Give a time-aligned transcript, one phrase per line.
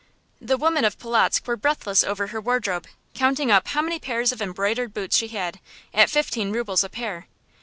[0.41, 4.41] The women of Polotzk were breathless over her wardrobe, counting up how many pairs of
[4.41, 5.59] embroidered boots she had,
[5.93, 7.27] at fifteen rubles a pair.